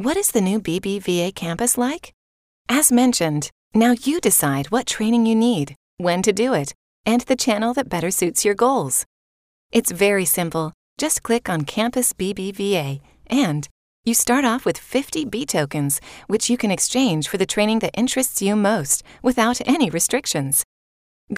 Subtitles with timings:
[0.00, 2.12] What is the new BBVA campus like?
[2.68, 6.72] As mentioned, now you decide what training you need, when to do it,
[7.04, 9.04] and the channel that better suits your goals.
[9.72, 10.72] It's very simple.
[10.98, 13.66] Just click on Campus BBVA and
[14.04, 17.98] you start off with 50 B tokens, which you can exchange for the training that
[17.98, 20.62] interests you most without any restrictions.